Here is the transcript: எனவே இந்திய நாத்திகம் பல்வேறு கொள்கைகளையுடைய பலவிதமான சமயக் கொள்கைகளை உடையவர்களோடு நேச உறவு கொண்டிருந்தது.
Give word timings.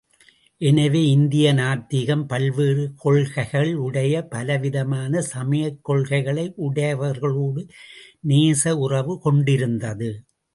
எனவே 0.61 1.01
இந்திய 1.07 1.47
நாத்திகம் 1.53 2.23
பல்வேறு 2.25 2.85
கொள்கைகளையுடைய 3.03 4.23
பலவிதமான 4.31 5.21
சமயக் 5.29 5.79
கொள்கைகளை 5.83 6.47
உடையவர்களோடு 6.69 7.63
நேச 8.27 8.73
உறவு 8.79 9.15
கொண்டிருந்தது. 9.19 10.11